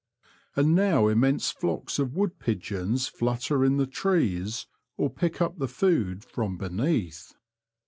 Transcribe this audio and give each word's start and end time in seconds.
And 0.55 0.73
now 0.73 1.07
immense 1.09 1.51
flocks 1.51 1.99
of 1.99 2.15
wood 2.15 2.39
pigeons 2.39 3.05
flutter 3.07 3.63
in 3.63 3.77
the 3.77 3.85
trees 3.85 4.65
or 4.97 5.11
pick 5.11 5.39
up 5.39 5.59
the 5.59 5.67
food 5.67 6.23
from 6.23 6.57
beneath. 6.57 7.35